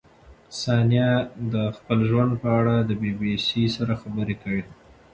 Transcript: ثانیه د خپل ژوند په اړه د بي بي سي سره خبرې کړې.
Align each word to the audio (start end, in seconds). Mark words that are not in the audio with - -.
ثانیه 0.61 1.09
د 1.53 1.55
خپل 1.77 1.99
ژوند 2.09 2.31
په 2.41 2.49
اړه 2.59 2.75
د 2.81 2.91
بي 3.01 3.11
بي 3.19 3.33
سي 3.47 3.63
سره 3.75 3.93
خبرې 4.01 4.35
کړې. 4.43 4.61